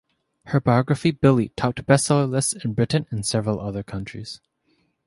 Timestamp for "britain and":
2.73-3.23